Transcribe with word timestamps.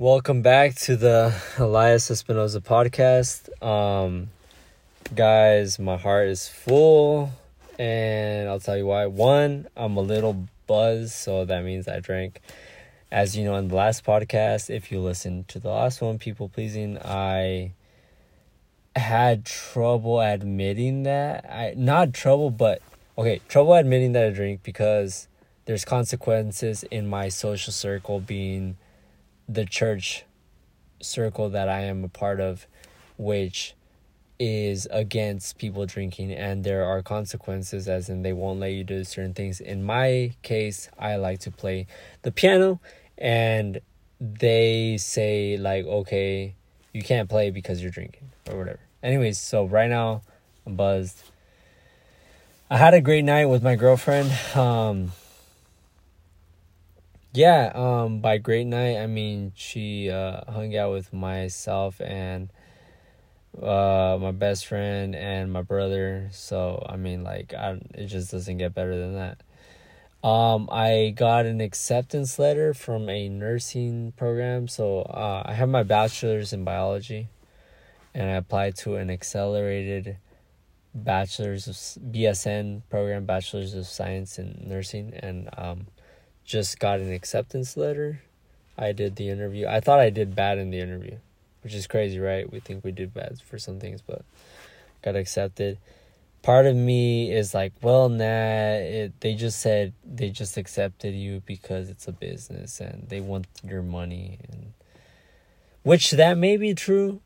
Welcome 0.00 0.40
back 0.40 0.76
to 0.76 0.96
the 0.96 1.34
Elias 1.58 2.08
Espinoza 2.08 2.62
podcast. 2.62 3.50
Um, 3.62 4.30
guys, 5.14 5.78
my 5.78 5.98
heart 5.98 6.28
is 6.28 6.48
full, 6.48 7.28
and 7.78 8.48
I'll 8.48 8.60
tell 8.60 8.78
you 8.78 8.86
why. 8.86 9.04
One, 9.04 9.68
I'm 9.76 9.98
a 9.98 10.00
little 10.00 10.48
buzzed, 10.66 11.12
so 11.12 11.44
that 11.44 11.64
means 11.64 11.86
I 11.86 12.00
drank. 12.00 12.40
As 13.12 13.36
you 13.36 13.44
know, 13.44 13.56
in 13.56 13.68
the 13.68 13.74
last 13.74 14.02
podcast, 14.02 14.74
if 14.74 14.90
you 14.90 15.00
listened 15.00 15.48
to 15.48 15.58
the 15.58 15.68
last 15.68 16.00
one, 16.00 16.18
people 16.18 16.48
pleasing, 16.48 16.96
I 16.96 17.72
had 18.96 19.44
trouble 19.44 20.22
admitting 20.22 21.02
that. 21.02 21.44
I 21.44 21.74
not 21.76 22.14
trouble, 22.14 22.48
but 22.48 22.80
okay, 23.18 23.42
trouble 23.50 23.74
admitting 23.74 24.12
that 24.12 24.28
I 24.28 24.30
drink 24.30 24.62
because 24.62 25.28
there's 25.66 25.84
consequences 25.84 26.84
in 26.84 27.06
my 27.06 27.28
social 27.28 27.74
circle 27.74 28.18
being 28.18 28.78
the 29.52 29.64
church 29.64 30.24
circle 31.02 31.50
that 31.50 31.68
I 31.68 31.80
am 31.80 32.04
a 32.04 32.08
part 32.08 32.40
of, 32.40 32.66
which 33.16 33.74
is 34.38 34.86
against 34.90 35.58
people 35.58 35.84
drinking, 35.86 36.32
and 36.32 36.62
there 36.64 36.84
are 36.84 37.02
consequences, 37.02 37.88
as 37.88 38.08
in 38.08 38.22
they 38.22 38.32
won't 38.32 38.60
let 38.60 38.72
you 38.72 38.84
do 38.84 39.02
certain 39.04 39.34
things. 39.34 39.60
In 39.60 39.84
my 39.84 40.32
case, 40.42 40.88
I 40.98 41.16
like 41.16 41.40
to 41.40 41.50
play 41.50 41.86
the 42.22 42.30
piano, 42.30 42.80
and 43.18 43.80
they 44.20 44.96
say, 44.98 45.56
like, 45.56 45.84
okay, 45.84 46.54
you 46.94 47.02
can't 47.02 47.28
play 47.28 47.50
because 47.50 47.82
you're 47.82 47.90
drinking, 47.90 48.30
or 48.48 48.56
whatever. 48.56 48.80
Anyways, 49.02 49.38
so 49.38 49.64
right 49.64 49.90
now, 49.90 50.22
I'm 50.64 50.76
buzzed. 50.76 51.22
I 52.70 52.76
had 52.76 52.94
a 52.94 53.00
great 53.00 53.24
night 53.24 53.46
with 53.46 53.62
my 53.62 53.74
girlfriend. 53.74 54.30
Um, 54.54 55.12
yeah, 57.32 57.70
um, 57.74 58.20
by 58.20 58.38
great 58.38 58.66
night, 58.66 58.98
I 58.98 59.06
mean 59.06 59.52
she 59.54 60.10
uh, 60.10 60.50
hung 60.50 60.76
out 60.76 60.92
with 60.92 61.12
myself 61.12 62.00
and 62.00 62.50
uh, 63.60 64.18
my 64.20 64.32
best 64.32 64.66
friend 64.66 65.14
and 65.14 65.52
my 65.52 65.62
brother. 65.62 66.28
So 66.32 66.84
I 66.88 66.96
mean, 66.96 67.22
like, 67.22 67.54
I 67.54 67.80
it 67.94 68.06
just 68.06 68.30
doesn't 68.32 68.58
get 68.58 68.74
better 68.74 68.98
than 68.98 69.14
that. 69.14 69.42
Um, 70.26 70.68
I 70.70 71.14
got 71.16 71.46
an 71.46 71.60
acceptance 71.60 72.38
letter 72.38 72.74
from 72.74 73.08
a 73.08 73.28
nursing 73.28 74.12
program. 74.16 74.68
So 74.68 75.02
uh, 75.02 75.44
I 75.46 75.54
have 75.54 75.68
my 75.68 75.82
bachelor's 75.82 76.52
in 76.52 76.64
biology, 76.64 77.28
and 78.12 78.28
I 78.28 78.34
applied 78.34 78.76
to 78.78 78.96
an 78.96 79.08
accelerated 79.08 80.18
bachelor's 80.94 81.68
of 81.68 81.76
BSN 82.12 82.82
program, 82.90 83.24
bachelor's 83.24 83.74
of 83.74 83.86
science 83.86 84.38
in 84.38 84.64
nursing, 84.66 85.14
and 85.14 85.48
um 85.56 85.86
just 86.50 86.80
got 86.80 86.98
an 86.98 87.12
acceptance 87.12 87.76
letter. 87.76 88.22
I 88.76 88.90
did 88.92 89.16
the 89.16 89.28
interview. 89.28 89.66
I 89.68 89.78
thought 89.78 90.00
I 90.00 90.10
did 90.10 90.34
bad 90.34 90.58
in 90.58 90.70
the 90.70 90.80
interview, 90.80 91.16
which 91.62 91.74
is 91.74 91.86
crazy, 91.86 92.18
right? 92.18 92.50
We 92.50 92.58
think 92.58 92.84
we 92.84 92.90
did 92.90 93.14
bad 93.14 93.40
for 93.40 93.56
some 93.56 93.78
things, 93.78 94.02
but 94.02 94.22
got 95.02 95.14
accepted. 95.14 95.78
Part 96.42 96.66
of 96.66 96.74
me 96.74 97.30
is 97.30 97.54
like, 97.54 97.72
well, 97.82 98.08
nah, 98.08 98.24
it, 98.24 99.12
they 99.20 99.34
just 99.34 99.60
said 99.60 99.92
they 100.04 100.30
just 100.30 100.56
accepted 100.56 101.14
you 101.14 101.42
because 101.46 101.88
it's 101.88 102.08
a 102.08 102.12
business 102.12 102.80
and 102.80 103.06
they 103.08 103.20
want 103.20 103.46
your 103.62 103.82
money 103.82 104.38
and 104.48 104.72
which 105.82 106.10
that 106.12 106.36
may 106.36 106.56
be 106.56 106.74
true 106.74 107.20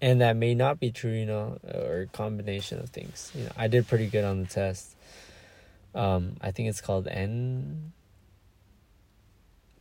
and 0.00 0.20
that 0.20 0.36
may 0.36 0.54
not 0.54 0.78
be 0.78 0.92
true, 0.92 1.12
you 1.12 1.26
know, 1.26 1.58
or 1.74 2.02
a 2.02 2.06
combination 2.06 2.78
of 2.78 2.90
things. 2.90 3.32
You 3.34 3.44
know, 3.44 3.52
I 3.56 3.66
did 3.66 3.88
pretty 3.88 4.06
good 4.06 4.24
on 4.24 4.42
the 4.42 4.48
test. 4.48 4.94
Um, 5.94 6.36
I 6.40 6.52
think 6.52 6.68
it's 6.68 6.80
called 6.80 7.08
N 7.08 7.92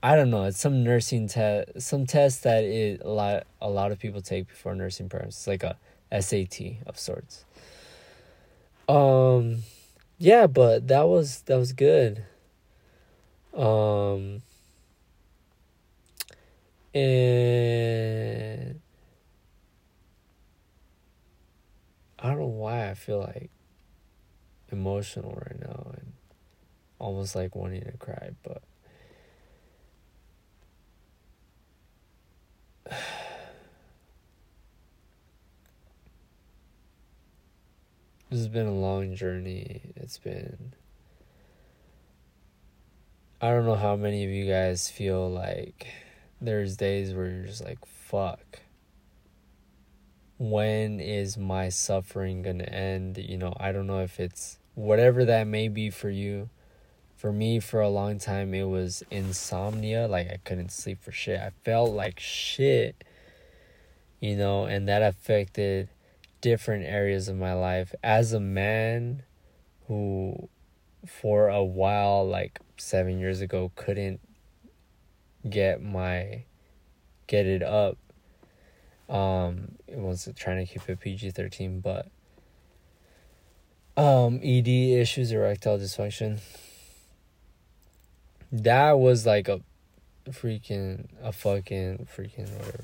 I 0.04 0.16
don't 0.16 0.30
know. 0.30 0.44
It's 0.44 0.60
some 0.60 0.84
nursing 0.84 1.28
test, 1.28 1.82
some 1.82 2.06
test 2.06 2.44
that 2.44 2.64
it, 2.64 3.02
a 3.04 3.10
lot 3.10 3.48
a 3.62 3.70
lot 3.70 3.92
of 3.92 4.00
people 4.00 4.22
take 4.22 4.48
before 4.48 4.76
nursing 4.76 5.10
programs. 5.10 5.36
It's 5.36 5.48
like 5.48 5.64
a 5.64 5.78
SAT 6.12 6.78
of 6.86 7.00
sorts. 7.00 7.46
Um, 8.88 9.64
yeah, 10.20 10.48
but 10.48 10.88
that 10.88 11.08
was 11.08 11.42
that 11.44 11.58
was 11.58 11.74
good. 11.74 12.24
Um, 13.56 14.44
and 16.94 18.80
I 22.20 22.28
don't 22.30 22.40
know 22.40 22.46
why 22.46 22.90
I 22.90 22.94
feel 22.94 23.20
like 23.20 23.50
emotional 24.72 25.32
right 25.34 25.60
now 25.60 25.92
and 25.98 26.14
almost 27.00 27.36
like 27.36 27.56
wanting 27.56 27.82
to 27.82 27.98
cry, 27.98 28.30
but. 28.44 28.62
This 38.30 38.40
has 38.40 38.50
been 38.50 38.68
a 38.68 38.74
long 38.74 39.16
journey. 39.16 39.94
It's 39.96 40.18
been. 40.18 40.74
I 43.40 43.52
don't 43.52 43.66
know 43.66 43.76
how 43.76 43.96
many 43.96 44.26
of 44.26 44.32
you 44.32 44.46
guys 44.46 44.90
feel 44.90 45.30
like 45.30 45.88
there's 46.42 46.76
days 46.76 47.14
where 47.14 47.30
you're 47.30 47.46
just 47.46 47.64
like, 47.64 47.86
fuck. 47.86 48.60
When 50.38 51.00
is 51.00 51.38
my 51.38 51.70
suffering 51.70 52.42
gonna 52.42 52.66
end? 52.66 53.18
You 53.18 53.38
know, 53.38 53.54
I 53.58 53.72
don't 53.72 53.88
know 53.88 54.02
if 54.02 54.20
it's 54.20 54.60
whatever 54.76 55.24
that 55.24 55.48
may 55.48 55.70
be 55.70 55.90
for 55.90 56.10
you. 56.10 56.50
For 57.18 57.34
me, 57.34 57.60
for 57.60 57.82
a 57.82 57.90
long 57.90 58.20
time, 58.20 58.54
it 58.54 58.66
was 58.66 59.04
insomnia. 59.10 60.08
Like, 60.08 60.30
I 60.30 60.38
couldn't 60.46 60.72
sleep 60.72 61.02
for 61.02 61.12
shit. 61.12 61.40
I 61.40 61.50
felt 61.66 61.92
like 61.92 62.20
shit, 62.20 63.04
you 64.20 64.36
know, 64.36 64.66
and 64.66 64.88
that 64.88 65.02
affected 65.02 65.90
different 66.42 66.86
areas 66.86 67.28
of 67.28 67.36
my 67.36 67.54
life 67.54 67.96
as 68.04 68.34
a 68.34 68.40
man 68.40 69.24
who 69.88 70.48
for 71.06 71.48
a 71.50 71.64
while 71.64 72.28
like 72.28 72.60
7 72.78 73.18
years 73.18 73.42
ago 73.42 73.72
couldn't 73.76 74.20
get 75.50 75.82
my 75.82 76.44
get 77.28 77.46
it 77.46 77.64
up 77.64 77.98
um 79.10 79.72
it 79.88 79.98
was 79.98 80.28
trying 80.36 80.66
to 80.66 80.72
keep 80.72 80.88
it 80.90 81.00
PG-13 81.00 81.82
but 81.82 82.08
um 83.96 84.40
ED 84.44 84.68
issues 84.68 85.32
erectile 85.32 85.78
dysfunction 85.78 86.40
that 88.52 88.94
was 89.00 89.26
like 89.26 89.48
a 89.48 89.62
freaking 90.30 91.08
a 91.22 91.32
fucking 91.32 92.08
freaking 92.14 92.50
whatever 92.58 92.84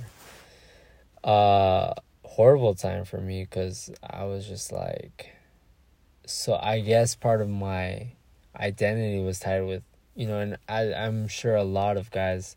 uh 1.25 1.93
horrible 2.33 2.73
time 2.73 3.05
for 3.05 3.21
me 3.21 3.43
because 3.43 3.91
I 4.01 4.25
was 4.25 4.47
just 4.47 4.71
like, 4.71 5.35
so 6.25 6.55
I 6.55 6.79
guess 6.79 7.15
part 7.15 7.41
of 7.41 7.49
my 7.49 8.07
identity 8.59 9.23
was 9.23 9.39
tied 9.39 9.61
with, 9.61 9.83
you 10.15 10.25
know, 10.25 10.39
and 10.39 10.57
I, 10.67 10.93
I'm 10.93 11.27
sure 11.27 11.55
a 11.55 11.63
lot 11.63 11.95
of 11.95 12.09
guys' 12.09 12.55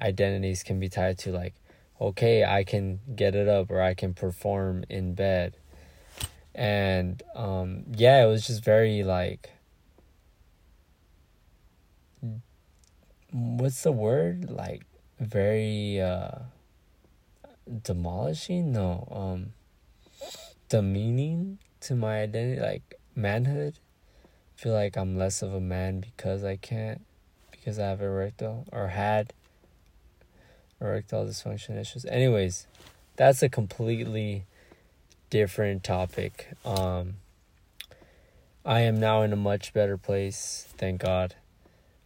identities 0.00 0.64
can 0.64 0.80
be 0.80 0.88
tied 0.88 1.18
to 1.18 1.30
like, 1.30 1.54
okay, 2.00 2.44
I 2.44 2.64
can 2.64 2.98
get 3.14 3.36
it 3.36 3.46
up 3.46 3.70
or 3.70 3.80
I 3.80 3.94
can 3.94 4.12
perform 4.12 4.84
in 4.88 5.14
bed. 5.14 5.56
And 6.52 7.22
um, 7.36 7.84
yeah, 7.94 8.24
it 8.24 8.26
was 8.26 8.44
just 8.44 8.64
very 8.64 9.04
like, 9.04 9.50
what's 13.32 13.82
the 13.82 13.92
word? 13.92 14.50
Like, 14.50 14.82
very, 15.18 16.00
uh, 16.00 16.38
demolishing? 17.82 18.72
No 18.72 19.08
um 19.10 19.52
demeaning 20.68 21.58
to 21.80 21.94
my 21.94 22.22
identity 22.22 22.60
like 22.60 22.94
manhood. 23.14 23.78
I 24.56 24.60
feel 24.62 24.72
like 24.72 24.96
i'm 24.96 25.16
less 25.16 25.42
of 25.42 25.52
a 25.54 25.60
man 25.60 26.00
because 26.00 26.44
i 26.44 26.56
can't 26.56 27.04
because 27.50 27.78
i 27.78 27.88
have 27.88 28.00
erectile 28.00 28.66
or 28.72 28.88
had 28.88 29.32
erectile 30.80 31.24
dysfunction 31.24 31.80
issues. 31.80 32.04
Anyways 32.06 32.66
that's 33.16 33.42
a 33.42 33.48
completely 33.48 34.44
different 35.30 35.84
topic. 35.84 36.48
Um 36.64 37.14
i 38.64 38.80
am 38.80 39.00
now 39.00 39.22
in 39.22 39.32
a 39.32 39.36
much 39.36 39.72
better 39.72 39.96
place 39.96 40.68
thank 40.78 41.00
god 41.00 41.34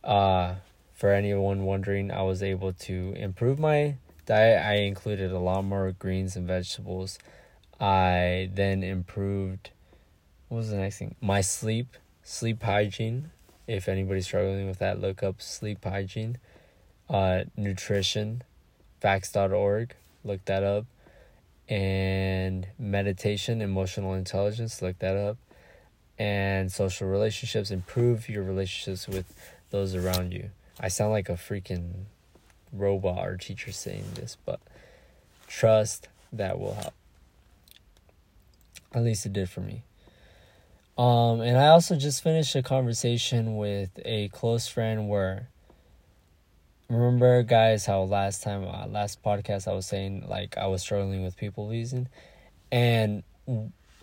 uh 0.06 0.54
for 0.94 1.12
anyone 1.12 1.64
wondering 1.64 2.10
i 2.10 2.22
was 2.22 2.42
able 2.42 2.72
to 2.72 3.12
improve 3.16 3.58
my 3.58 3.96
diet, 4.26 4.64
I 4.64 4.74
included 4.80 5.32
a 5.32 5.38
lot 5.38 5.62
more 5.62 5.92
greens 5.92 6.36
and 6.36 6.46
vegetables. 6.46 7.18
I 7.80 8.50
then 8.52 8.82
improved. 8.82 9.70
What 10.48 10.58
was 10.58 10.70
the 10.70 10.76
next 10.76 10.98
thing? 10.98 11.14
My 11.20 11.40
sleep, 11.40 11.96
sleep 12.22 12.62
hygiene. 12.62 13.30
If 13.66 13.88
anybody's 13.88 14.26
struggling 14.26 14.66
with 14.66 14.78
that, 14.80 15.00
look 15.00 15.22
up 15.22 15.40
sleep 15.40 15.82
hygiene. 15.84 16.38
Uh, 17.08 17.44
nutrition, 17.56 18.42
facts.org. 19.00 19.94
Look 20.24 20.44
that 20.44 20.62
up. 20.62 20.86
And 21.68 22.66
meditation, 22.78 23.60
emotional 23.60 24.14
intelligence. 24.14 24.82
Look 24.82 24.98
that 24.98 25.16
up. 25.16 25.36
And 26.18 26.70
social 26.70 27.08
relationships. 27.08 27.70
Improve 27.70 28.28
your 28.28 28.42
relationships 28.42 29.06
with 29.06 29.32
those 29.70 29.94
around 29.94 30.32
you. 30.32 30.50
I 30.78 30.88
sound 30.88 31.12
like 31.12 31.28
a 31.28 31.34
freaking 31.34 32.04
robot 32.72 33.26
or 33.26 33.36
teacher 33.36 33.72
saying 33.72 34.04
this, 34.14 34.36
but 34.44 34.60
trust 35.46 36.08
that 36.32 36.58
will 36.58 36.74
help. 36.74 36.94
At 38.94 39.02
least 39.02 39.26
it 39.26 39.32
did 39.32 39.48
for 39.48 39.60
me. 39.60 39.82
Um, 40.98 41.40
and 41.40 41.58
I 41.58 41.68
also 41.68 41.96
just 41.96 42.22
finished 42.22 42.54
a 42.54 42.62
conversation 42.62 43.56
with 43.56 43.90
a 44.04 44.28
close 44.28 44.66
friend 44.66 45.08
where 45.08 45.48
remember 46.88 47.42
guys 47.42 47.84
how 47.84 48.02
last 48.02 48.42
time 48.42 48.64
uh, 48.64 48.86
last 48.86 49.22
podcast 49.22 49.66
I 49.66 49.74
was 49.74 49.86
saying 49.86 50.24
like 50.28 50.56
I 50.56 50.68
was 50.68 50.82
struggling 50.82 51.24
with 51.24 51.36
people 51.36 51.66
pleasing 51.66 52.08
and 52.70 53.24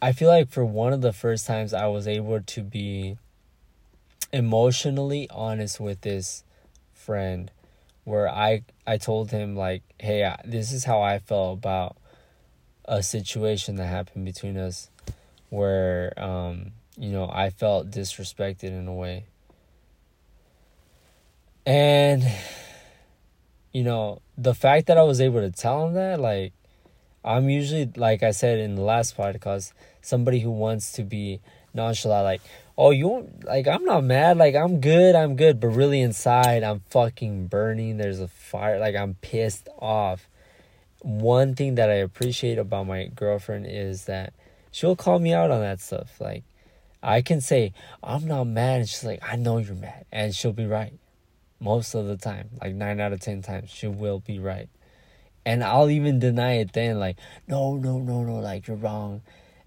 I 0.02 0.12
feel 0.12 0.28
like 0.28 0.50
for 0.50 0.66
one 0.66 0.92
of 0.92 1.02
the 1.02 1.14
first 1.14 1.48
times 1.48 1.74
I 1.74 1.88
was 1.88 2.08
able 2.08 2.42
to 2.42 2.62
be 2.62 3.18
emotionally 4.34 5.30
honest 5.30 5.80
with 5.80 6.02
this 6.02 6.44
friend 6.92 7.52
where 8.04 8.28
I 8.28 8.64
I 8.86 8.98
told 8.98 9.30
him 9.30 9.56
like 9.56 9.84
hey 10.00 10.30
this 10.44 10.72
is 10.72 10.84
how 10.84 11.02
I 11.02 11.20
felt 11.20 11.60
about 11.60 11.96
a 12.86 13.04
situation 13.04 13.76
that 13.76 13.86
happened 13.86 14.26
between 14.26 14.58
us 14.58 14.90
where 15.50 16.14
um 16.18 16.72
you 16.98 17.12
know 17.12 17.30
I 17.32 17.52
felt 17.52 17.92
disrespected 17.92 18.70
in 18.70 18.88
a 18.88 18.94
way. 18.94 19.26
And 21.66 22.24
you 23.72 23.84
know 23.84 24.22
the 24.38 24.56
fact 24.56 24.88
that 24.88 24.98
I 24.98 25.04
was 25.04 25.22
able 25.22 25.42
to 25.42 25.52
tell 25.52 25.88
him 25.88 25.94
that 25.94 26.20
like 26.20 26.54
I'm 27.24 27.50
usually 27.50 27.90
like 27.96 28.24
I 28.24 28.32
said 28.32 28.58
in 28.60 28.76
the 28.76 28.82
last 28.82 29.16
podcast 29.16 29.74
somebody 30.02 30.40
who 30.40 30.52
wants 30.52 30.92
to 30.94 31.04
be 31.04 31.40
nonchalant 31.74 32.26
like 32.26 32.42
oh 32.78 32.92
you 32.92 33.30
like 33.44 33.68
i'm 33.68 33.86
not 33.86 34.04
mad. 34.04 34.38
Like 34.38 34.56
i'm 34.56 34.82
good. 34.82 35.16
I'm 35.16 35.36
good. 35.36 35.60
But 35.60 35.70
really 35.70 36.02
inside 36.02 36.64
i'm 36.64 36.82
fucking 36.90 37.48
burning. 37.48 37.98
There's 37.98 38.20
a 38.20 38.28
fire. 38.28 38.80
Like 38.80 38.96
i'm 38.96 39.16
pissed 39.16 39.70
off. 39.80 40.28
One 41.02 41.56
thing 41.56 41.76
that 41.76 41.90
i 41.90 41.96
appreciate 41.96 42.58
about 42.58 42.88
my 42.88 43.06
girlfriend 43.06 43.68
is 43.68 44.06
that 44.06 44.34
she'll 44.72 44.96
call 44.96 45.20
me 45.20 45.34
out 45.34 45.52
on 45.52 45.62
that 45.62 45.82
stuff. 45.82 46.20
Like 46.20 46.44
i 47.02 47.22
can 47.22 47.42
say 47.42 47.74
i'm 48.02 48.26
not 48.26 48.46
mad. 48.46 48.82
And 48.82 48.90
she's 48.90 49.04
like 49.04 49.20
i 49.24 49.36
know 49.36 49.58
you're 49.58 49.76
mad. 49.76 50.06
And 50.12 50.34
she'll 50.34 50.54
be 50.54 50.66
right 50.66 50.94
most 51.60 51.94
of 51.96 52.08
the 52.08 52.18
time. 52.18 52.50
Like 52.62 52.76
nine 52.76 53.00
out 53.00 53.14
of 53.14 53.20
ten 53.20 53.42
times 53.42 53.70
she 53.70 53.88
will 53.88 54.20
be 54.20 54.40
right. 54.40 54.70
And 55.46 55.64
i'll 55.64 55.90
even 55.90 56.20
deny 56.20 56.54
it 56.54 56.74
then 56.74 57.00
like 57.00 57.18
no 57.48 57.76
no 57.76 58.00
no 58.00 58.24
no. 58.24 58.40
Like 58.40 58.68
you're 58.68 58.78
wrong. 58.78 59.22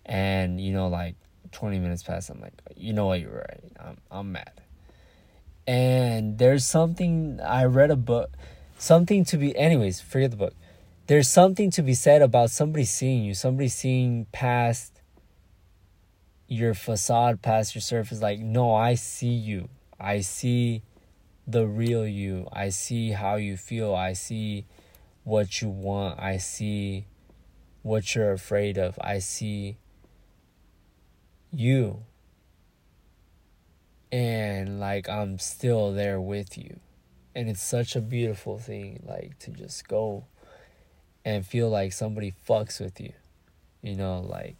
And 0.05 0.61
you 0.61 0.73
know 0.73 0.89
like 0.89 1.17
20 1.57 1.79
minutes 1.79 2.03
past, 2.03 2.29
I'm 2.29 2.39
like, 2.39 2.53
you 2.77 2.93
know 2.93 3.07
what, 3.07 3.19
you're 3.19 3.33
right. 3.33 3.65
I'm, 3.81 3.97
I'm 4.11 4.33
mad. 4.33 4.61
And 5.67 6.37
there's 6.37 6.67
something, 6.67 7.41
I 7.41 7.65
read 7.65 7.91
a 7.91 7.97
book, 7.97 8.31
something 8.77 9.25
to 9.25 9.39
be, 9.39 9.57
anyways, 9.57 10.03
forget 10.03 10.31
the 10.31 10.37
book. 10.37 10.55
There's 11.07 11.29
something 11.29 11.71
to 11.71 11.83
be 11.83 11.95
said 11.95 12.21
about 12.21 12.51
somebody 12.51 12.85
seeing 12.85 13.25
you, 13.25 13.33
somebody 13.33 13.69
seeing 13.69 14.27
past 14.33 15.01
your 16.47 16.75
facade, 16.75 17.41
past 17.41 17.75
your 17.75 17.81
surface. 17.81 18.21
Like, 18.21 18.39
no, 18.39 18.75
I 18.75 18.95
see 18.95 19.33
you. 19.33 19.71
I 19.99 20.21
see 20.21 20.83
the 21.47 21.67
real 21.67 22.07
you. 22.07 22.49
I 22.53 22.69
see 22.69 23.13
how 23.13 23.37
you 23.37 23.57
feel. 23.57 23.95
I 23.95 24.13
see 24.13 24.67
what 25.25 25.63
you 25.63 25.71
want. 25.71 26.21
I 26.21 26.37
see 26.37 27.07
what 27.83 28.15
you're 28.15 28.33
afraid 28.33 28.77
of. 28.77 28.99
I 29.01 29.21
see 29.21 29.79
you. 31.57 32.05
And 34.13 34.79
like 34.79 35.09
I'm 35.09 35.39
still 35.39 35.93
there 35.93 36.21
with 36.21 36.57
you. 36.57 36.81
And 37.35 37.49
it's 37.49 37.63
such 37.63 37.97
a 37.97 38.01
beautiful 38.01 38.59
thing, 38.59 39.03
like 39.07 39.39
to 39.41 39.51
just 39.51 39.89
go 39.89 40.25
and 41.25 41.45
feel 41.45 41.69
like 41.69 41.93
somebody 41.93 42.35
fucks 42.49 42.81
with 42.81 43.01
you. 43.01 43.13
You 43.83 43.97
know, 43.97 44.21
like 44.21 44.57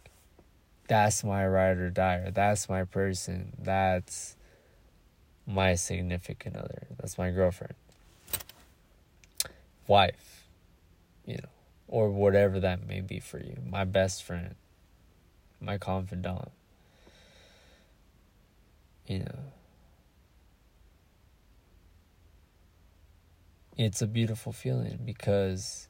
that's 0.87 1.23
my 1.23 1.45
ride 1.47 1.77
or 1.77 1.89
die, 1.89 2.17
or 2.17 2.31
that's 2.31 2.69
my 2.69 2.83
person. 2.83 3.53
That's 3.57 4.35
my 5.45 5.75
significant 5.75 6.55
other. 6.55 6.87
That's 6.97 7.17
my 7.17 7.31
girlfriend. 7.31 7.75
Wife, 9.87 10.45
you 11.25 11.37
know, 11.37 11.49
or 11.87 12.09
whatever 12.09 12.59
that 12.59 12.85
may 12.85 13.01
be 13.01 13.19
for 13.19 13.39
you. 13.39 13.57
My 13.65 13.85
best 13.85 14.23
friend, 14.23 14.55
my 15.61 15.77
confidant 15.77 16.51
you 19.07 19.19
know 19.19 19.39
it's 23.77 24.01
a 24.01 24.07
beautiful 24.07 24.51
feeling 24.51 24.99
because 25.05 25.87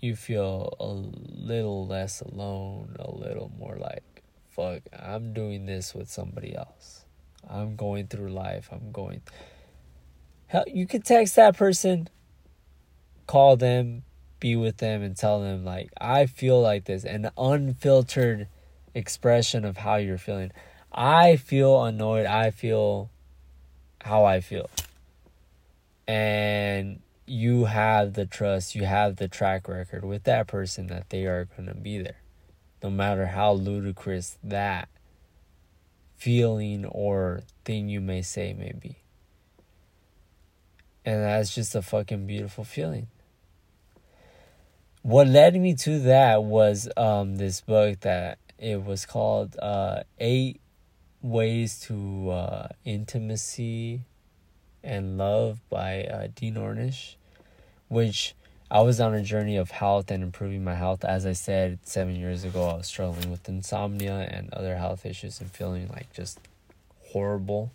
you 0.00 0.14
feel 0.14 0.76
a 0.78 0.86
little 0.86 1.86
less 1.86 2.20
alone, 2.20 2.94
a 2.98 3.10
little 3.10 3.50
more 3.58 3.76
like, 3.76 4.22
fuck, 4.50 4.82
I'm 4.96 5.32
doing 5.32 5.66
this 5.66 5.94
with 5.94 6.08
somebody 6.08 6.54
else. 6.54 7.04
I'm 7.48 7.76
going 7.76 8.06
through 8.06 8.28
life. 8.28 8.68
I'm 8.70 8.92
going. 8.92 9.22
Hell, 10.48 10.64
you 10.66 10.86
can 10.86 11.02
text 11.02 11.36
that 11.36 11.56
person, 11.56 12.08
call 13.26 13.56
them, 13.56 14.04
be 14.38 14.54
with 14.54 14.76
them, 14.76 15.02
and 15.02 15.16
tell 15.16 15.40
them, 15.40 15.64
like, 15.64 15.90
I 16.00 16.26
feel 16.26 16.60
like 16.60 16.84
this. 16.84 17.04
An 17.04 17.30
unfiltered 17.36 18.48
expression 18.96 19.64
of 19.64 19.76
how 19.76 19.96
you're 19.96 20.18
feeling. 20.18 20.50
I 20.90 21.36
feel 21.36 21.84
annoyed. 21.84 22.26
I 22.26 22.50
feel 22.50 23.10
how 24.00 24.24
I 24.24 24.40
feel. 24.40 24.70
And 26.08 27.00
you 27.26 27.64
have 27.66 28.14
the 28.14 28.24
trust, 28.24 28.74
you 28.74 28.84
have 28.84 29.16
the 29.16 29.28
track 29.28 29.68
record 29.68 30.04
with 30.04 30.24
that 30.24 30.46
person 30.46 30.86
that 30.86 31.10
they 31.10 31.26
are 31.26 31.44
going 31.44 31.68
to 31.68 31.74
be 31.74 31.98
there. 31.98 32.20
No 32.82 32.90
matter 32.90 33.26
how 33.26 33.52
ludicrous 33.52 34.38
that 34.42 34.88
feeling 36.16 36.84
or 36.86 37.42
thing 37.64 37.88
you 37.88 38.00
may 38.00 38.22
say 38.22 38.54
may 38.54 38.72
be. 38.72 38.96
And 41.04 41.22
that's 41.22 41.54
just 41.54 41.74
a 41.74 41.82
fucking 41.82 42.26
beautiful 42.26 42.64
feeling. 42.64 43.08
What 45.02 45.28
led 45.28 45.54
me 45.60 45.74
to 45.74 45.98
that 46.00 46.42
was 46.42 46.88
um, 46.96 47.36
this 47.36 47.60
book 47.60 48.00
that 48.00 48.38
it 48.58 48.84
was 48.84 49.06
called 49.06 49.56
uh, 49.58 50.02
Eight 50.18 50.60
Ways 51.22 51.80
to 51.82 52.30
uh, 52.30 52.68
Intimacy 52.84 54.02
and 54.82 55.18
Love 55.18 55.60
by 55.68 56.04
uh, 56.04 56.28
Dean 56.34 56.54
Ornish, 56.54 57.16
which 57.88 58.34
I 58.70 58.80
was 58.80 59.00
on 59.00 59.14
a 59.14 59.22
journey 59.22 59.56
of 59.56 59.70
health 59.70 60.10
and 60.10 60.22
improving 60.22 60.64
my 60.64 60.74
health. 60.74 61.04
As 61.04 61.26
I 61.26 61.32
said 61.32 61.80
seven 61.82 62.16
years 62.16 62.44
ago, 62.44 62.68
I 62.68 62.74
was 62.78 62.86
struggling 62.86 63.30
with 63.30 63.48
insomnia 63.48 64.28
and 64.30 64.52
other 64.52 64.76
health 64.76 65.04
issues 65.04 65.40
and 65.40 65.50
feeling 65.50 65.88
like 65.88 66.12
just 66.12 66.38
horrible. 67.12 67.72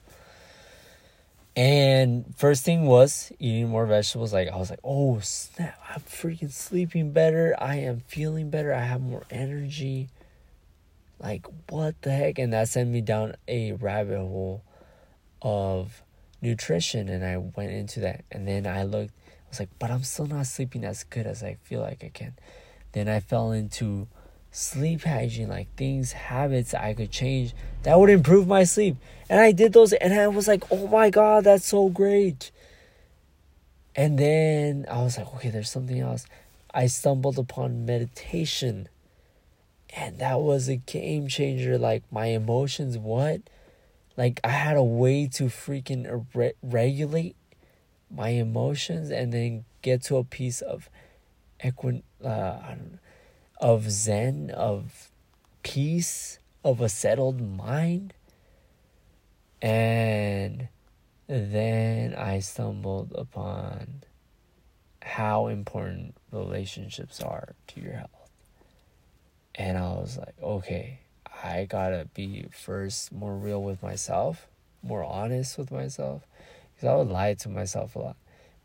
And 1.55 2.33
first 2.37 2.63
thing 2.63 2.85
was 2.85 3.31
eating 3.39 3.69
more 3.69 3.85
vegetables. 3.85 4.31
Like 4.31 4.47
I 4.49 4.55
was 4.55 4.69
like, 4.69 4.79
oh 4.83 5.19
snap, 5.19 5.79
I'm 5.89 6.01
freaking 6.01 6.51
sleeping 6.51 7.11
better. 7.11 7.55
I 7.59 7.75
am 7.75 8.01
feeling 8.07 8.49
better. 8.49 8.73
I 8.73 8.83
have 8.83 9.01
more 9.01 9.23
energy 9.29 10.09
like 11.21 11.45
what 11.69 12.01
the 12.01 12.11
heck? 12.11 12.39
And 12.39 12.53
that 12.53 12.67
sent 12.69 12.89
me 12.89 13.01
down 13.01 13.35
a 13.47 13.73
rabbit 13.73 14.17
hole 14.17 14.63
of 15.41 16.01
nutrition 16.41 17.09
and 17.09 17.23
I 17.23 17.37
went 17.37 17.71
into 17.71 17.99
that. 18.01 18.25
And 18.31 18.47
then 18.47 18.65
I 18.65 18.83
looked 18.83 19.13
I 19.27 19.49
was 19.49 19.59
like 19.59 19.69
but 19.79 19.91
I'm 19.91 20.03
still 20.03 20.25
not 20.25 20.47
sleeping 20.47 20.83
as 20.83 21.03
good 21.03 21.27
as 21.27 21.43
I 21.43 21.57
feel 21.63 21.81
like 21.81 22.03
I 22.03 22.09
can. 22.09 22.33
Then 22.93 23.07
I 23.07 23.19
fell 23.19 23.51
into 23.51 24.07
sleep 24.53 25.03
hygiene 25.03 25.47
like 25.47 25.73
things 25.75 26.11
habits 26.11 26.73
I 26.73 26.93
could 26.93 27.09
change 27.09 27.53
that 27.83 27.97
would 27.97 28.09
improve 28.09 28.47
my 28.47 28.63
sleep. 28.63 28.97
And 29.29 29.39
I 29.39 29.51
did 29.51 29.73
those 29.73 29.93
and 29.93 30.13
I 30.13 30.27
was 30.27 30.47
like 30.47 30.63
oh 30.71 30.87
my 30.87 31.09
god 31.09 31.43
that's 31.43 31.65
so 31.65 31.89
great. 31.89 32.51
And 33.95 34.17
then 34.17 34.85
I 34.89 35.03
was 35.03 35.17
like 35.17 35.31
okay 35.35 35.49
there's 35.49 35.69
something 35.69 35.99
else. 35.99 36.25
I 36.73 36.87
stumbled 36.87 37.37
upon 37.37 37.85
meditation 37.85 38.87
and 39.95 40.19
that 40.19 40.39
was 40.39 40.69
a 40.69 40.77
game 40.77 41.27
changer 41.27 41.77
like 41.77 42.03
my 42.11 42.27
emotions 42.27 42.97
what? 42.97 43.41
Like 44.17 44.39
i 44.43 44.49
had 44.49 44.77
a 44.77 44.83
way 44.83 45.27
to 45.27 45.45
freaking 45.45 46.25
re- 46.33 46.53
regulate 46.61 47.35
my 48.09 48.29
emotions 48.29 49.09
and 49.09 49.33
then 49.33 49.65
get 49.81 50.03
to 50.03 50.17
a 50.17 50.23
piece 50.23 50.61
of 50.61 50.89
equi- 51.61 52.03
uh, 52.23 52.27
know, 52.27 52.99
of 53.59 53.89
zen 53.89 54.51
of 54.51 55.09
peace 55.63 56.39
of 56.63 56.81
a 56.81 56.89
settled 56.89 57.41
mind. 57.41 58.13
And 59.61 60.67
then 61.27 62.13
i 62.15 62.39
stumbled 62.39 63.13
upon 63.15 64.03
how 65.03 65.47
important 65.47 66.15
relationships 66.31 67.21
are 67.21 67.55
to 67.67 67.79
your 67.79 67.93
health 67.93 68.20
and 69.55 69.77
I 69.77 69.91
was 69.93 70.17
like, 70.17 70.35
okay, 70.41 70.99
I 71.43 71.65
gotta 71.65 72.07
be 72.13 72.45
first 72.51 73.11
more 73.11 73.35
real 73.35 73.61
with 73.61 73.81
myself, 73.81 74.47
more 74.83 75.03
honest 75.03 75.57
with 75.57 75.71
myself. 75.71 76.23
because 76.75 76.89
I 76.89 76.95
would 76.95 77.09
lie 77.09 77.33
to 77.35 77.49
myself 77.49 77.95
a 77.95 77.99
lot. 77.99 78.15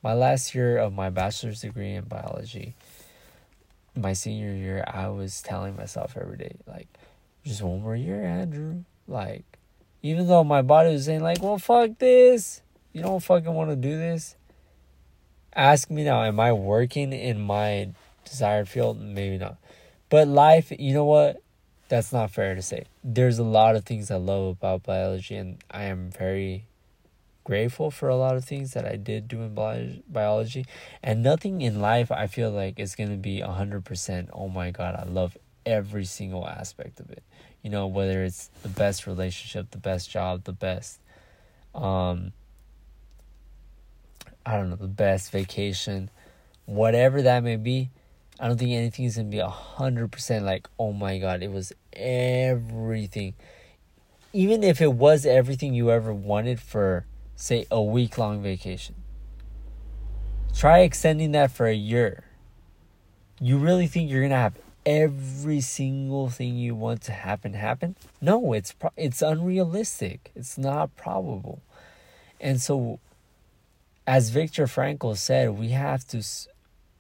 My 0.03 0.15
last 0.15 0.55
year 0.55 0.79
of 0.79 0.93
my 0.93 1.11
bachelor's 1.11 1.61
degree 1.63 1.95
in 1.95 2.05
biology, 2.05 2.75
my 3.97 4.13
senior 4.13 4.53
year, 4.55 4.85
I 4.87 5.09
was 5.09 5.43
telling 5.43 5.77
myself 5.77 6.17
every 6.21 6.37
day, 6.37 6.57
like, 6.67 6.89
just 7.45 7.63
one 7.63 7.83
more 7.83 7.97
year, 7.97 8.23
Andrew. 8.23 8.85
Like, 9.09 9.45
even 10.03 10.27
though 10.27 10.45
my 10.45 10.63
body 10.63 10.93
was 10.93 11.07
saying, 11.07 11.23
like, 11.23 11.43
well, 11.43 11.59
fuck 11.59 11.99
this. 11.99 12.63
You 12.93 13.03
don't 13.03 13.23
fucking 13.23 13.53
want 13.53 13.71
to 13.71 13.77
do 13.77 13.97
this. 13.97 14.37
Ask 15.55 15.91
me 15.91 16.05
now, 16.05 16.23
am 16.23 16.39
I 16.39 16.53
working 16.53 17.13
in 17.13 17.41
my 17.41 17.91
desired 18.25 18.69
field? 18.69 19.01
Maybe 19.01 19.39
not. 19.39 19.57
But 20.17 20.29
life, 20.29 20.73
you 20.79 20.95
know 20.95 21.05
what? 21.05 21.43
That's 21.91 22.11
not 22.11 22.31
fair 22.31 22.55
to 22.55 22.63
say. 22.63 22.85
There's 23.05 23.39
a 23.39 23.45
lot 23.45 23.77
of 23.77 23.85
things 23.85 24.11
I 24.11 24.17
love 24.17 24.47
about 24.47 24.83
biology, 24.83 25.37
and 25.37 25.63
I 25.71 25.83
am 25.83 26.09
very 26.09 26.65
grateful 27.45 27.91
for 27.91 28.09
a 28.09 28.17
lot 28.17 28.35
of 28.35 28.43
things 28.43 28.73
that 28.73 28.87
I 28.87 28.97
did 28.97 29.29
do 29.29 29.43
in 29.43 30.03
biology. 30.09 30.65
And 31.03 31.23
nothing 31.23 31.61
in 31.61 31.83
life 31.83 32.11
I 32.11 32.29
feel 32.29 32.51
like 32.51 32.81
is 32.81 32.95
going 32.95 33.11
to 33.11 33.19
be 33.19 33.43
100%. 33.43 34.31
Oh 34.33 34.49
my 34.49 34.71
God, 34.71 34.97
I 34.99 35.05
love 35.05 35.37
every 35.67 36.07
single 36.07 36.49
aspect 36.49 36.99
of 36.99 37.11
it. 37.11 37.23
You 37.61 37.69
know, 37.69 37.87
whether 37.87 38.25
it's 38.25 38.47
the 38.63 38.71
best 38.71 39.07
relationship, 39.07 39.71
the 39.71 39.77
best 39.77 40.09
job, 40.09 40.45
the 40.45 40.55
best, 40.55 40.99
um, 41.75 42.33
I 44.47 44.57
don't 44.57 44.71
know, 44.71 44.77
the 44.77 44.87
best 44.87 45.31
vacation, 45.31 46.09
whatever 46.65 47.21
that 47.21 47.45
may 47.45 47.57
be. 47.57 47.91
I 48.39 48.49
don't 48.49 48.59
think 48.59 48.73
anything 48.73 49.07
is 49.07 49.17
gonna 49.17 49.29
be 49.29 49.39
a 49.39 49.49
hundred 49.49 50.13
percent 50.13 50.45
like, 50.45 50.69
oh 50.79 50.93
my 50.93 51.19
god, 51.19 51.43
it 51.43 51.51
was 51.51 51.73
everything. 51.93 53.35
Even 54.33 54.63
if 54.63 54.81
it 54.81 54.93
was 54.93 55.25
everything 55.25 55.73
you 55.73 55.91
ever 55.91 56.13
wanted 56.13 56.61
for, 56.61 57.07
say, 57.35 57.67
a 57.71 57.83
week 57.83 58.19
long 58.19 58.43
vacation. 58.43 58.95
Try 60.55 60.81
extending 60.81 61.33
that 61.33 61.51
for 61.51 61.67
a 61.67 61.75
year. 61.75 62.25
You 63.41 63.57
really 63.59 63.87
think 63.87 64.11
you're 64.11 64.23
gonna 64.23 64.37
have 64.37 64.59
every 64.85 65.61
single 65.61 66.31
thing 66.31 66.57
you 66.57 66.75
want 66.75 67.03
to 67.03 67.13
happen 67.13 67.55
happen? 67.55 67.97
No, 68.21 68.53
it's 68.53 68.73
pro- 68.73 68.93
it's 68.97 69.21
unrealistic. 69.21 70.31
It's 70.35 70.57
not 70.57 70.95
probable. 70.97 71.63
And 72.41 72.61
so 72.61 73.01
as 74.07 74.31
Viktor 74.31 74.67
Frankl 74.67 75.17
said, 75.17 75.59
we 75.59 75.71
have 75.71 76.07
to 76.09 76.23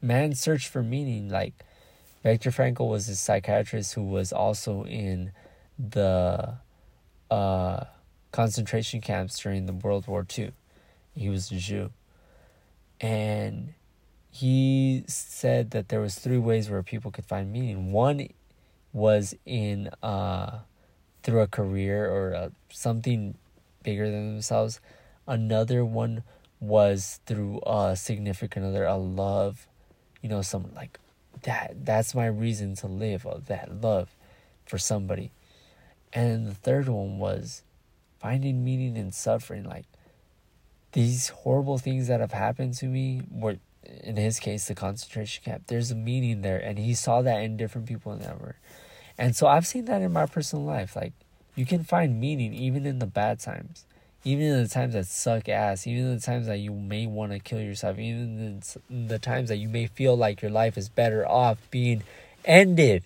man 0.01 0.35
search 0.35 0.69
for 0.69 0.83
meaning 0.83 1.29
like 1.29 1.55
Viktor 2.23 2.51
Frankl 2.51 2.89
was 2.89 3.09
a 3.09 3.17
psychiatrist 3.17 3.95
who 3.95 4.03
was 4.03 4.33
also 4.33 4.85
in 4.85 5.33
the 5.79 6.55
uh, 7.31 7.85
concentration 8.33 9.01
camps 9.01 9.39
during 9.39 9.67
the 9.67 9.73
World 9.73 10.07
War 10.07 10.27
II. 10.37 10.53
He 11.15 11.29
was 11.29 11.51
a 11.51 11.57
Jew. 11.57 11.91
And 13.01 13.75
he 14.31 15.05
said 15.07 15.71
that 15.71 15.89
there 15.89 16.01
was 16.01 16.17
three 16.17 16.39
ways 16.39 16.69
where 16.69 16.83
people 16.83 17.11
could 17.11 17.27
find 17.27 17.53
meaning. 17.53 17.93
One 17.93 18.29
was 18.93 19.35
in 19.45 19.91
uh, 20.03 20.59
through 21.23 21.41
a 21.41 21.47
career 21.47 22.11
or 22.11 22.33
a, 22.33 22.53
something 22.71 23.37
bigger 23.83 24.11
than 24.11 24.35
themselves. 24.35 24.81
Another 25.27 25.85
one 25.85 26.23
was 26.61 27.21
through 27.27 27.61
a 27.67 27.97
significant 27.97 28.67
other, 28.67 28.85
a 28.85 28.97
love, 28.97 29.67
you 30.27 30.31
know, 30.31 30.43
some 30.43 30.73
like 30.75 30.99
that. 31.43 31.77
That's 31.85 32.13
my 32.13 32.27
reason 32.27 32.75
to 32.77 32.89
live. 32.89 33.25
Uh, 33.25 33.39
that 33.47 33.81
love 33.81 34.09
for 34.65 34.77
somebody, 34.77 35.31
and 36.13 36.49
the 36.49 36.55
third 36.55 36.89
one 36.89 37.19
was 37.19 37.63
finding 38.19 38.65
meaning 38.65 38.97
in 38.97 39.13
suffering. 39.13 39.63
Like 39.63 39.85
these 40.91 41.29
horrible 41.29 41.79
things 41.79 42.09
that 42.09 42.19
have 42.19 42.33
happened 42.33 42.75
to 42.79 42.87
me 42.87 43.23
were 43.31 43.59
in 44.03 44.17
his 44.17 44.41
case 44.41 44.67
the 44.67 44.75
concentration 44.75 45.45
camp 45.45 45.63
there's 45.69 45.93
a 45.93 45.95
meaning 45.95 46.43
there 46.43 46.59
and 46.59 46.77
he 46.77 46.93
saw 46.93 47.23
that 47.23 47.41
in 47.41 47.57
different 47.57 47.87
people 47.87 48.13
in 48.13 48.19
that 48.19 48.41
word 48.41 48.57
and 49.17 49.37
so 49.37 49.47
i've 49.47 49.65
seen 49.65 49.85
that 49.85 50.03
in 50.03 50.13
my 50.13 50.27
personal 50.27 50.65
life 50.65 50.97
like 50.97 51.13
you 51.55 51.65
can 51.65 51.85
find 51.85 52.19
meaning 52.19 52.53
even 52.53 52.85
in 52.85 52.99
the 52.99 53.07
bad 53.07 53.39
times 53.39 53.87
even 54.27 54.45
in 54.45 54.61
the 54.61 54.69
times 54.69 54.95
that 54.95 55.07
suck 55.07 55.49
ass, 55.49 55.87
even 55.87 56.07
in 56.07 56.15
the 56.17 56.21
times 56.21 56.49
that 56.49 56.59
you 56.59 56.73
may 56.73 57.07
want 57.07 57.31
to 57.31 57.39
kill 57.39 57.61
yourself, 57.61 57.97
even 57.97 58.61
in 58.91 59.07
the 59.07 59.21
times 59.21 59.49
that 59.51 59.59
you 59.59 59.69
may 59.69 59.87
feel 59.87 60.17
like 60.17 60.43
your 60.43 60.51
life 60.51 60.77
is 60.77 60.89
better 60.89 61.25
off 61.29 61.59
being 61.71 62.03
ended, 62.45 63.05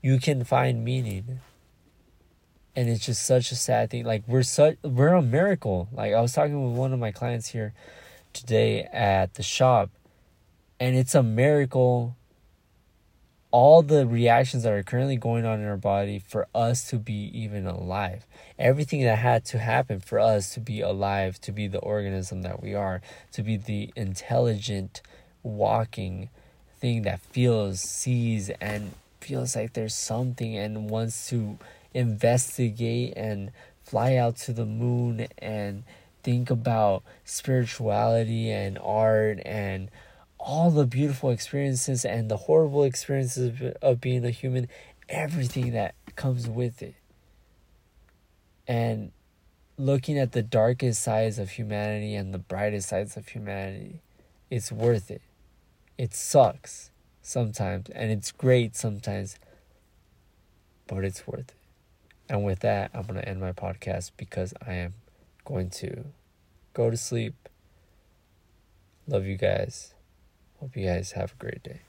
you 0.00 0.20
can 0.20 0.44
find 0.44 0.84
meaning. 0.84 1.40
And 2.76 2.88
it's 2.88 3.04
just 3.04 3.26
such 3.26 3.50
a 3.50 3.56
sad 3.56 3.90
thing. 3.90 4.04
Like 4.04 4.22
we're 4.28 4.44
such 4.44 4.76
we're 4.84 5.08
a 5.08 5.20
miracle. 5.20 5.88
Like 5.92 6.14
I 6.14 6.20
was 6.20 6.32
talking 6.32 6.62
with 6.64 6.78
one 6.78 6.92
of 6.92 7.00
my 7.00 7.10
clients 7.10 7.48
here 7.48 7.72
today 8.32 8.84
at 8.84 9.34
the 9.34 9.42
shop, 9.42 9.90
and 10.78 10.94
it's 10.94 11.16
a 11.16 11.24
miracle 11.24 12.14
all 13.50 13.82
the 13.82 14.06
reactions 14.06 14.62
that 14.62 14.72
are 14.72 14.82
currently 14.82 15.16
going 15.16 15.46
on 15.46 15.60
in 15.60 15.66
our 15.66 15.76
body 15.76 16.18
for 16.18 16.46
us 16.54 16.88
to 16.90 16.96
be 16.96 17.30
even 17.34 17.66
alive. 17.66 18.26
Everything 18.58 19.02
that 19.02 19.18
had 19.18 19.44
to 19.46 19.58
happen 19.58 20.00
for 20.00 20.18
us 20.18 20.52
to 20.54 20.60
be 20.60 20.80
alive, 20.80 21.40
to 21.40 21.52
be 21.52 21.66
the 21.66 21.78
organism 21.78 22.42
that 22.42 22.62
we 22.62 22.74
are, 22.74 23.00
to 23.32 23.42
be 23.42 23.56
the 23.56 23.90
intelligent, 23.96 25.00
walking 25.42 26.28
thing 26.78 27.02
that 27.02 27.20
feels, 27.20 27.80
sees, 27.80 28.50
and 28.60 28.92
feels 29.20 29.56
like 29.56 29.72
there's 29.72 29.94
something 29.94 30.56
and 30.56 30.90
wants 30.90 31.28
to 31.30 31.58
investigate 31.94 33.14
and 33.16 33.50
fly 33.82 34.16
out 34.16 34.36
to 34.36 34.52
the 34.52 34.66
moon 34.66 35.26
and 35.38 35.82
think 36.22 36.50
about 36.50 37.02
spirituality 37.24 38.50
and 38.50 38.78
art 38.78 39.40
and 39.46 39.90
all 40.48 40.70
the 40.70 40.86
beautiful 40.86 41.28
experiences 41.28 42.06
and 42.06 42.30
the 42.30 42.36
horrible 42.38 42.82
experiences 42.82 43.74
of 43.82 44.00
being 44.00 44.24
a 44.24 44.30
human, 44.30 44.66
everything 45.06 45.72
that 45.72 45.94
comes 46.16 46.48
with 46.48 46.80
it. 46.80 46.94
And 48.66 49.12
looking 49.76 50.18
at 50.18 50.32
the 50.32 50.42
darkest 50.42 51.02
sides 51.02 51.38
of 51.38 51.50
humanity 51.50 52.14
and 52.14 52.32
the 52.32 52.38
brightest 52.38 52.88
sides 52.88 53.14
of 53.18 53.28
humanity, 53.28 54.00
it's 54.50 54.72
worth 54.72 55.10
it. 55.10 55.20
It 55.98 56.14
sucks 56.14 56.90
sometimes 57.20 57.90
and 57.90 58.10
it's 58.10 58.32
great 58.32 58.74
sometimes, 58.74 59.36
but 60.86 61.04
it's 61.04 61.26
worth 61.26 61.50
it. 61.50 61.56
And 62.30 62.42
with 62.42 62.60
that, 62.60 62.90
I'm 62.94 63.02
going 63.02 63.20
to 63.20 63.28
end 63.28 63.42
my 63.42 63.52
podcast 63.52 64.12
because 64.16 64.54
I 64.66 64.72
am 64.72 64.94
going 65.44 65.68
to 65.70 66.06
go 66.72 66.88
to 66.88 66.96
sleep. 66.96 67.34
Love 69.06 69.26
you 69.26 69.36
guys. 69.36 69.92
Hope 70.60 70.76
you 70.76 70.86
guys 70.86 71.12
have 71.12 71.32
a 71.32 71.36
great 71.36 71.62
day. 71.62 71.80